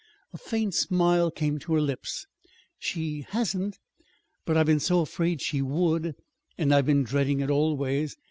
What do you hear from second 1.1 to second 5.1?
came to her lips. "She hasn't; but I've been so